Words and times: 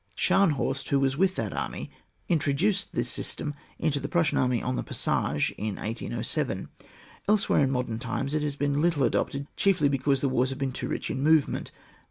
Scharnhorst, 0.17 0.89
who 0.89 0.99
was 0.99 1.15
with 1.15 1.35
that 1.35 1.53
army, 1.53 1.91
introduced 2.27 2.93
this 2.93 3.07
system 3.07 3.53
into 3.77 3.99
the 3.99 4.07
Prussian 4.07 4.39
army 4.39 4.59
on 4.59 4.75
the 4.75 4.81
Passarge 4.81 5.51
in 5.59 5.75
1 5.75 5.85
807. 5.85 6.69
Elsewhere 7.29 7.63
in 7.65 7.69
moderti 7.69 7.99
times, 8.01 8.33
it 8.33 8.41
has 8.41 8.55
been 8.55 8.81
little 8.81 9.03
adopted, 9.03 9.45
chiefly 9.55 9.89
because 9.89 10.21
the 10.21 10.27
wars 10.27 10.49
have 10.49 10.57
been 10.57 10.71
too 10.71 10.87
rich 10.87 11.11
in 11.11 11.21
movement. 11.21 11.69